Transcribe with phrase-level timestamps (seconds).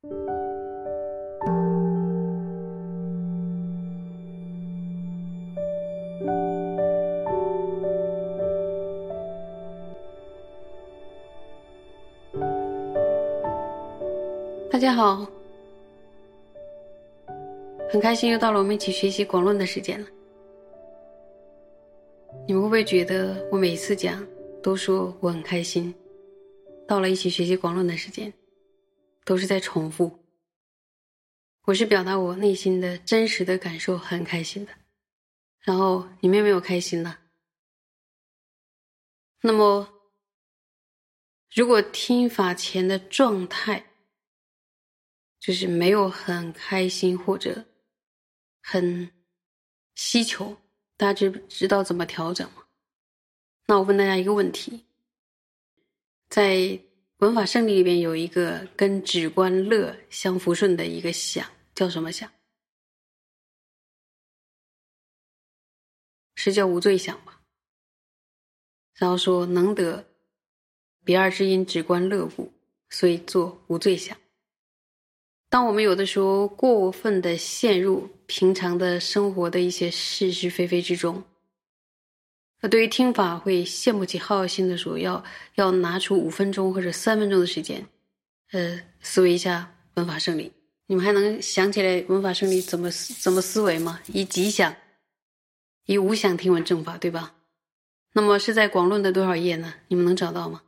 [0.00, 0.06] 大
[14.78, 15.26] 家好，
[17.90, 20.06] 很开心又到了我们一起学习广论的时间了。
[22.46, 24.24] 你们会不会觉得我每次讲
[24.62, 25.92] 都说我很开心？
[26.86, 28.32] 到了一起学习广论的时间，
[29.28, 30.24] 都是在重复。
[31.66, 34.72] 我是表达我内心的真实的感受，很开心的。
[35.60, 37.18] 然后你们有没有开心呢？
[39.42, 39.86] 那么，
[41.54, 43.84] 如果听法前的状态，
[45.38, 47.66] 就是没有很开心或者
[48.62, 49.12] 很
[49.94, 50.56] 希求，
[50.96, 52.64] 大家知知道怎么调整吗？
[53.66, 54.86] 那我问大家一个问题：
[56.30, 56.80] 在
[57.18, 62.30] 文法胜利里边有一个跟止观乐相符顺的一个想，叫什么想？
[66.36, 67.40] 是叫无罪想吧？
[68.94, 70.06] 然后说能得
[71.04, 72.52] 彼二之因止观乐故，
[72.88, 74.16] 所以做无罪想。
[75.48, 81.24] 当我们有的时候过分的陷入平常的生活的一些是是非非之中，
[82.60, 87.86] 那对于听法会羡慕起好奇心的时候，要要拿出五分钟或者三分钟的时间，
[88.50, 90.52] 呃，思维一下文法胜利。
[90.86, 94.00] 你们还能想起来文法胜利怎么思怎么思维吗？
[94.06, 94.74] 以吉想，
[95.84, 97.34] 以无想听闻正法，对吧？
[98.14, 99.74] 那么是在广论的多少页呢？
[99.88, 100.62] 你们能找到吗？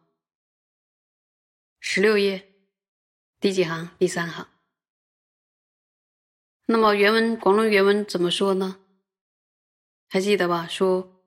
[1.81, 2.47] 十六页，
[3.41, 3.91] 第几行？
[3.99, 4.47] 第三行。
[6.67, 8.79] 那么原文广论原文怎么说呢？
[10.09, 10.69] 还记得吧？
[10.69, 11.20] 说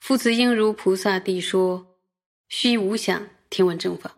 [0.00, 1.98] 父子应如菩萨地说，
[2.48, 4.16] 须无想听闻正法，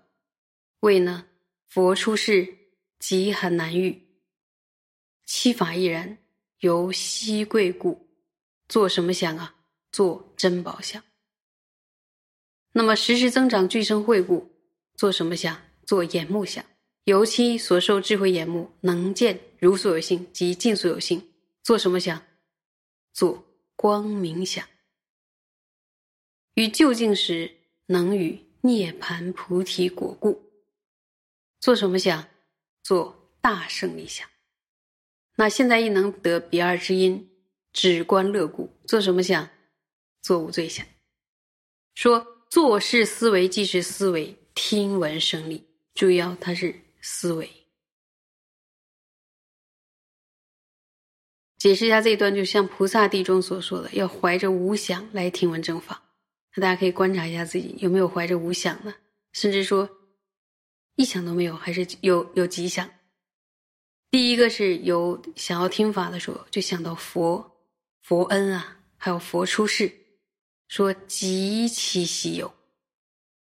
[0.81, 1.27] 为呢
[1.69, 2.57] 佛出世
[2.99, 4.07] 即很难遇，
[5.25, 6.19] 七法亦然，
[6.61, 8.09] 由稀贵故，
[8.69, 9.57] 做什么想啊？
[9.91, 11.03] 做珍宝想。
[12.73, 14.49] 那么时时增长具生慧故，
[14.95, 15.61] 做什么想？
[15.85, 16.65] 做眼目想。
[17.05, 21.33] 由其所受智慧眼目能见如所有性及尽所有性，
[21.65, 22.23] 做什么想？
[23.13, 23.45] 做
[23.75, 24.65] 光明想。
[26.55, 27.57] 于究竟时
[27.87, 30.51] 能与涅盘菩提果故，
[31.61, 32.29] 做什么想？
[32.83, 34.29] 做大胜利想。
[35.37, 37.31] 那现在亦能得彼二之因，
[37.73, 39.49] 止观乐故，做什么想？
[40.23, 40.87] 做无罪想。
[41.95, 46.81] 说做事思维即是思维听闻生利，注意哦，它是。
[47.03, 47.51] 思维，
[51.57, 56.10] 解释一下这一段，就像菩萨地中所说的，要怀着无想来听闻正法。
[56.55, 58.95] 那大家可以观察一下自己有没有怀着无想呢？
[59.33, 59.89] 甚至说
[60.97, 62.91] 一想都没有，还是有有吉想。
[64.11, 67.59] 第一个是有想要听法的时候，就想到佛
[68.03, 69.93] 佛恩啊，还有佛出世，
[70.67, 72.53] 说极其稀有。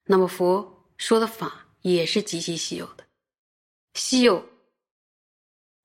[0.05, 3.03] 那么佛说的法也是极其稀有的。
[3.95, 4.47] 稀有，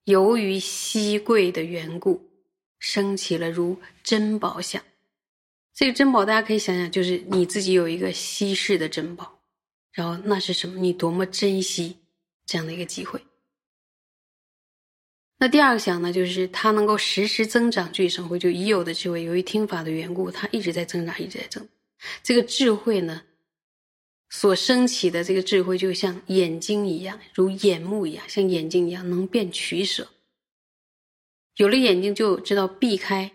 [0.03, 2.29] 由于稀贵的缘故，
[2.77, 4.83] 升起了如珍宝相。
[5.79, 9.39] 这个珍宝，大家可以想想，就是你自己有一个稀世的珍宝，
[9.93, 10.77] 然后那是什么？
[10.77, 11.95] 你多么珍惜
[12.45, 13.21] 这样的一个机会。
[15.37, 21.65] 那第二个想呢，就是它能够实时增长具生慧，就已有的智慧，由于听法的缘故，它一直在增长，一直在增。
[22.21, 23.23] 这个智慧呢？
[24.29, 30.09] 所升起的这个智慧，就像眼睛一样，如眼目一样，像眼睛一样能辨取舍。
[31.55, 33.31] 有了眼睛，就知道避开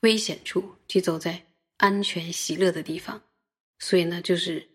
[0.00, 1.46] 危险处，去走在
[1.80, 3.20] 安全喜乐的地方。
[3.78, 4.68] 所以呢，就是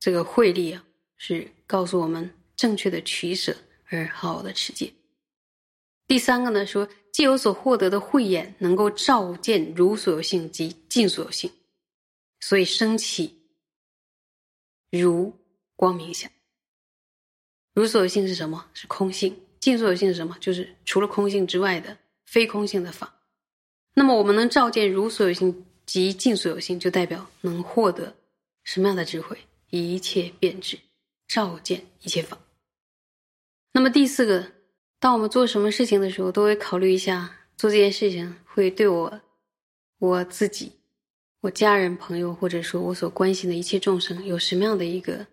[0.00, 0.84] 这个慧力啊，
[1.16, 4.92] 是告诉我们正确的取舍，而好的持戒。
[6.06, 11.50] 第三个呢，说既有所获得的慧眼，能够照见如所有性及尽所有性，
[12.40, 13.42] 所以升起。
[14.90, 15.32] 如
[15.74, 16.30] 光明相，
[17.72, 18.70] 如所有性是什么？
[18.74, 19.36] 是空性。
[19.58, 20.36] 尽所有性是什么？
[20.40, 23.12] 就是除了空性之外的非空性的法。
[23.94, 28.14] 那么我们能照见如所有性即尽所有性，就代表能获得
[28.62, 29.38] 什么样的智慧？
[29.70, 30.78] 一切变质，
[31.26, 32.38] 照见一切法。
[33.72, 34.52] 那么第四个，
[35.00, 39.20] 当我们做什么事情的时候，都会考虑一下，做这件事情会对我
[39.98, 40.72] 我自己。
[41.40, 45.26] 我家人、朋友，或者说我所关心的一切众生，有什么样的一个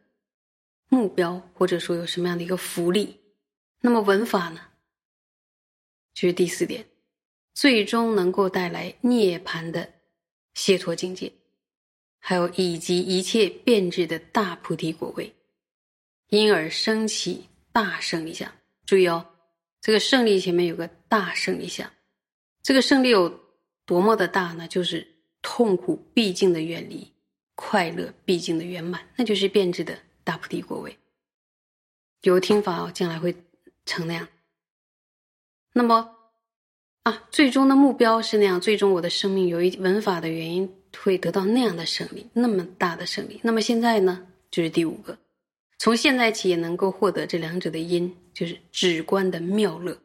[0.89, 3.18] 目标，或者说有什么样的一个福利？
[3.80, 4.59] 那么文法呢？
[6.13, 6.86] 就是第四点，
[7.54, 9.94] 最终能够带来涅槃的
[10.53, 11.31] 解脱境界，
[12.19, 15.33] 还有以及一切变质的大菩提果位，
[16.30, 18.51] 因而升起大胜利相。
[18.86, 19.25] 注意哦，
[19.80, 21.92] 这个胜利前面有个大胜利相，
[22.62, 23.39] 这个胜利有
[23.86, 24.68] 多么的大呢？
[24.68, 25.07] 就是
[25.42, 27.12] 痛苦毕竟的远离，
[27.56, 30.97] 快乐毕竟的圆满，那就是变质的大菩提果位。
[32.21, 33.36] 有听法哦，将来会
[33.86, 34.27] 成那样。
[35.74, 36.15] 那么
[37.03, 43.39] 啊，最终的目标是那样，最终我的生命由于文法的原因会得到那样的胜利，那么大的胜利。
[43.44, 45.18] 那么现在呢，就是第五个。
[45.80, 49.98] 从现在起也能够获得这两者的因，就是止观的妙乐。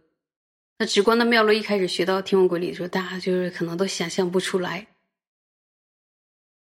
[0.78, 4.86] 那止观的妙乐，一开始学到天文鬼理的时候，大家就是可能都想象不出来，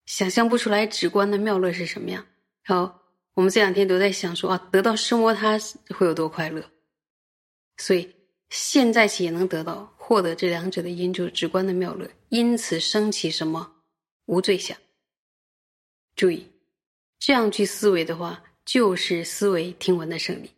[0.06, 2.24] 想象不出来止观的妙乐是什么样。
[2.62, 2.94] 然后，
[3.34, 5.58] 我们这两天都在想说啊，得到生活它
[5.90, 6.64] 会有多快乐。
[7.76, 8.10] 所以
[8.48, 13.76] 现在起也能得到获得这两者的因，就是直观的妙乐，因此升起什么
[14.26, 14.76] 无罪想。
[16.14, 16.46] 注意，
[17.18, 18.42] 这样去思维的话。
[18.66, 20.50] 就是思维听闻的胜利。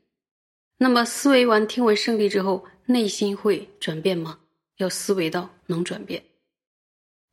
[0.77, 4.39] 那么思维完听闻胜利之后，内心会转变吗？
[4.77, 6.23] 要思维到能转变，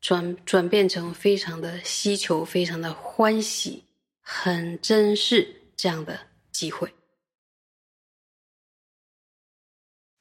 [0.01, 3.83] 转转变成非常的希求、非常的欢喜、
[4.19, 6.19] 很珍视这样的
[6.51, 6.91] 机会。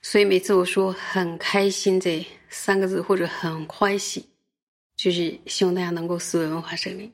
[0.02, 4.28] 所以每次我说很开心这三个字，或者很欢喜，
[4.96, 7.10] 就是希望大家能够思维文化生命，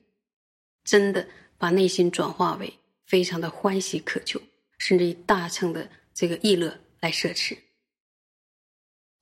[0.84, 2.72] 真的把内心转化为。
[3.06, 4.38] 非常的欢喜渴求，
[4.76, 7.56] 甚至以大乘的这个意乐来摄持。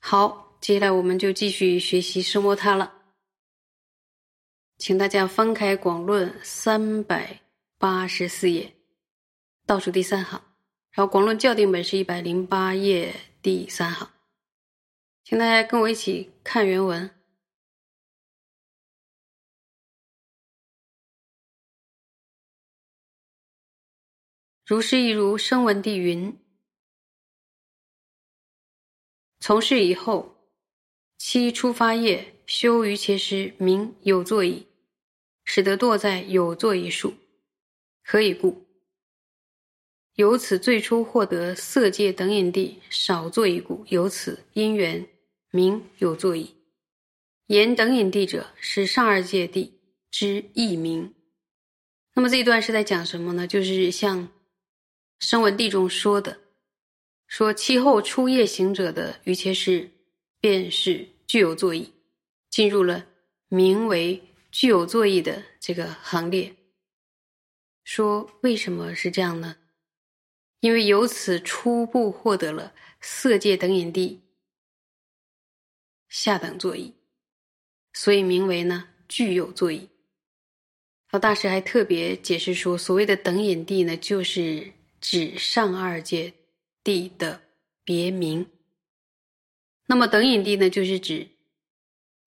[0.01, 2.93] 好，接下来我们就继续学习奢摩他了。
[4.77, 7.41] 请大家翻开《广论》三百
[7.79, 8.75] 八十四页，
[9.67, 10.43] 倒数第三行，
[10.91, 13.15] 然后《广论》校订本是一百零八页
[13.47, 14.11] 第三行，
[15.23, 17.09] 请大家跟我一起看原文。
[24.65, 26.37] 如是亦如声闻地云：
[29.39, 30.51] 从事以后，
[31.17, 34.67] 七出发业修于其师，名有作矣，
[35.45, 37.15] 使得堕在有作一数。
[38.03, 38.66] 何以故？
[40.17, 45.07] 由此最初获得色界等引地少作一故，由此因缘
[45.51, 46.55] 名有作矣。
[47.47, 49.79] 言等引地者，是上二界地
[50.11, 51.15] 之异名。
[52.15, 53.47] 那么这一段是在讲什么呢？
[53.47, 54.29] 就是像。
[55.19, 56.41] 声闻地中说的，
[57.27, 59.91] 说其后初夜行者的于切是，
[60.41, 61.95] 便是具有作意，
[62.51, 63.07] 进入了
[63.49, 66.55] 名为具有作意的这个行列。
[67.83, 69.57] 说为什么是这样呢？
[70.67, 74.23] 因为由此初步获得了色界等引地
[76.09, 76.95] 下等作意，
[77.93, 79.89] 所以名为呢具有作意。
[81.13, 84.73] 老大师还特别解释说，所谓的等引地呢，就是。
[84.99, 86.33] 指上二界
[86.83, 87.43] 地的
[87.85, 88.51] 别名。
[89.87, 91.29] 那么等引地呢，就是指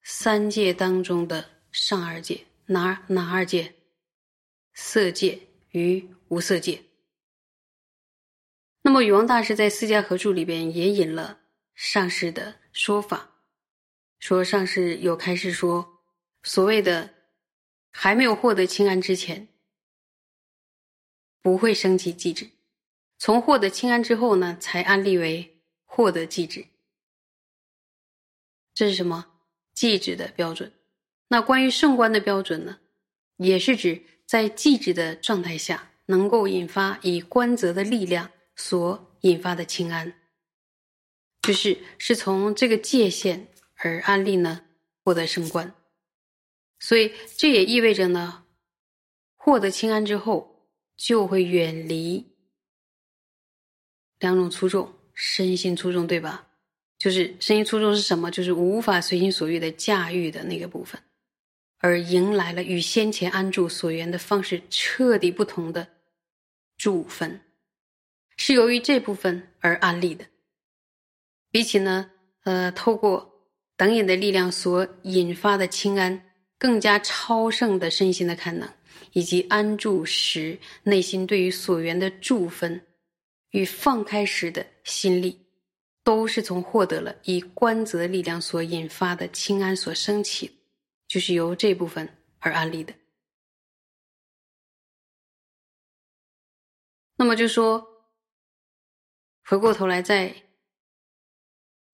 [0.02, 3.74] 三界当中的上二界，哪哪二界？
[4.72, 5.40] 色界
[5.72, 6.80] 与无色界。
[8.90, 11.38] 那么禹王大师在《四家合注》里边也引了
[11.76, 13.36] 上师的说法，
[14.18, 16.00] 说上师有开示说，
[16.42, 17.14] 所谓的
[17.92, 19.46] 还没有获得清安之前，
[21.40, 22.50] 不会升起寂止。
[23.16, 26.66] 从获得清安之后呢，才安立为获得寂止。
[28.74, 29.26] 这是什么
[29.72, 30.72] 寂止的标准？
[31.28, 32.80] 那关于圣观的标准呢？
[33.36, 40.12] 也是指在寂止的状态下，能够引发以观则的力量所引发的清安，
[41.40, 44.66] 就是是从这个界限而安立呢，
[45.02, 45.74] 获得升观。
[46.78, 48.44] 所以这也意味着呢，
[49.34, 52.34] 获得清安之后，就会远离。
[54.18, 56.48] 两种粗重，身心粗重，对吧？
[56.98, 58.30] 就是身心粗重是什么？
[58.30, 61.02] 就是无法随心所欲的驾驭的那个部分，
[61.78, 65.88] 而迎来了与先前安住所缘的方式彻底不同的
[66.76, 67.40] 住分，
[68.42, 70.24] 是由于这部分而安立的。
[71.50, 72.10] 比起呢，
[72.44, 73.30] 呃，透过
[73.76, 78.66] 等引的力量所引发的清安，更加超胜的身心的看能，
[79.12, 82.86] 以及安住时内心对于所缘的住分。
[83.50, 85.44] 与放开时的心力，
[86.02, 90.50] 都是从获得了以观则力量所引发的清安所升起，
[91.06, 92.94] 就是由这部分而安立的。
[97.16, 97.84] 那么就说，
[99.44, 100.34] 回过头来再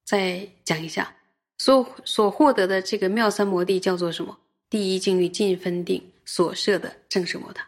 [0.04, 1.16] 再讲一下，
[1.58, 4.38] 所所获得的这个妙三摩地叫做什么？
[4.68, 7.66] 第一静虑尽分定所设的正式摩他。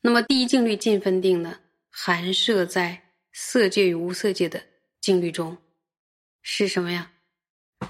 [0.00, 1.58] 那么第一静虑尽分定呢？
[1.90, 4.62] 含摄在色界与无色界的
[5.00, 5.56] 境律中，
[6.42, 7.12] 是什么呀？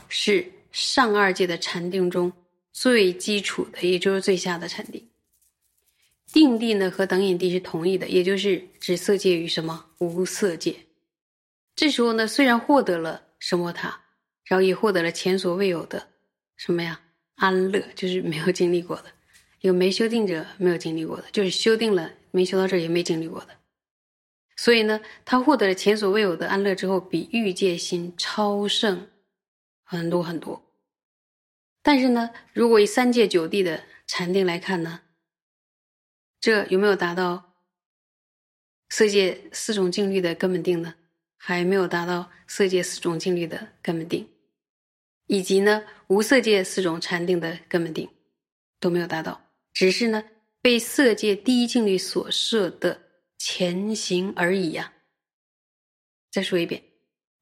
[0.08, 2.32] 是上二界的禅定中
[2.72, 5.08] 最基础的，也就是最下的禅定。
[6.32, 10.74] 定地呢和等引地是同义的，也就是指色界与什么无色界。
[11.76, 14.02] 这时候呢，虽然获得了什摩他，
[14.44, 16.08] 然后也获得了前所未有的
[16.56, 17.00] 什么呀
[17.36, 19.06] 安乐，就是没有经历过的，
[19.60, 23.48] 有没修定者没有经历过的，就是修定了没修到这也没经历过的。
[24.56, 29.10] 所以呢，他获得了前所未有的安乐之后，比欲界心超胜
[29.82, 30.62] 很多很多。
[31.82, 35.00] 但是呢，如果以三界九地的禅定来看呢，
[36.40, 37.52] 这有没有达到
[38.88, 40.94] 色界四种境律的根本定呢？
[41.46, 44.26] 还没有达到色界四种境律的根本定，
[45.26, 48.08] 以及呢无色界四种禅定的根本定
[48.80, 50.24] 都没有达到，只是呢
[50.62, 52.98] 被色界第一境律所设的
[53.36, 54.94] 前行而已呀。
[56.30, 56.82] 再说一遍，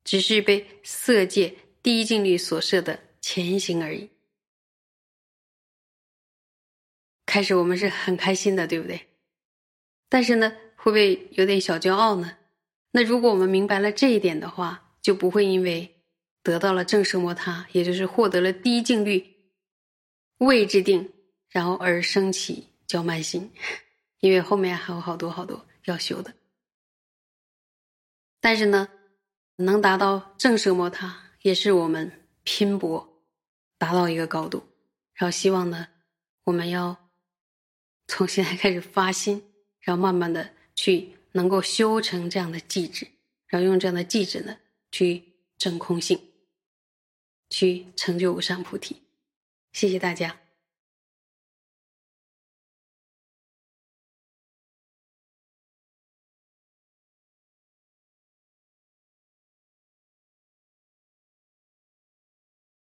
[0.03, 4.11] 只是被色界第一境律所设的前行而已。
[7.25, 9.07] 开始我们是很开心的，对不对？
[10.09, 12.39] 但是呢，会不会有点小骄傲呢？
[12.95, 16.03] 那如果我们明白了这一点的话，就不会因为
[16.43, 19.35] 得到了正圣摩他，也就是获得了第一境律
[20.39, 21.11] 位置定，
[21.49, 23.51] 然后而升起骄慢心，
[24.21, 26.35] 因为后面还有好多好多要修的。
[28.41, 28.89] 但是呢，
[29.57, 33.25] 能达到正圣摩他，也是我们拼搏
[33.79, 34.63] 达到一个高度。
[35.15, 35.89] 然后希望呢，
[36.45, 37.09] 我们要
[38.07, 39.43] 从现在开始发心，
[39.81, 41.17] 然后慢慢的去。
[41.33, 43.09] 能够修成这样的寂止，
[43.47, 44.59] 然后用这样的寂止呢，
[44.91, 46.19] 去证空性，
[47.51, 49.03] 去成就无上菩提。
[49.73, 50.42] 谢谢大家。